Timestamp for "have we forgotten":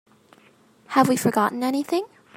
0.87-1.63